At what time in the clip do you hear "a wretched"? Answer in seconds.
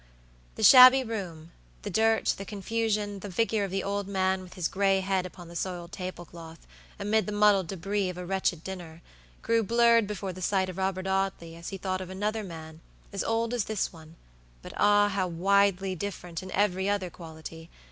8.17-8.63